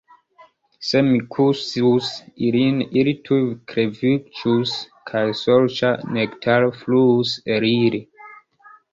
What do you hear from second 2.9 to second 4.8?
ili tuj kreviĝus